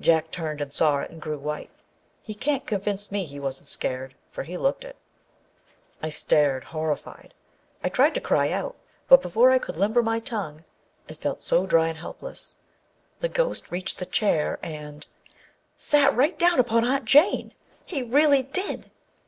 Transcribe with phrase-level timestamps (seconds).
[0.00, 1.68] Jack turned and saw it, and grew white.
[2.22, 4.94] He can't convince me he wasn't scared, for he looked it.
[6.00, 7.34] I stared, horrified.
[7.82, 8.76] I tried to cry out,
[9.08, 10.62] but before I could limber my tongue
[11.08, 12.54] (it felt so dry and helpless)
[13.18, 15.36] the ghost reached the chair and â
[15.76, 17.52] sat right down upon Aunt Jane!
[17.84, 18.92] He really did